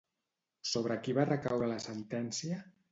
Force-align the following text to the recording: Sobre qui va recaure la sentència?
Sobre 0.69 0.97
qui 1.03 1.15
va 1.19 1.29
recaure 1.31 1.71
la 1.75 1.81
sentència? 1.87 2.63